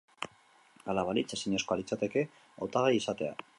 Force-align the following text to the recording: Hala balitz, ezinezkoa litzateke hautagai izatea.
Hala 0.93 1.03
balitz, 1.09 1.27
ezinezkoa 1.37 1.79
litzateke 1.83 2.25
hautagai 2.41 2.93
izatea. 3.05 3.41